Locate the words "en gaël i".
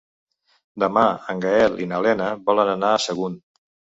1.33-1.87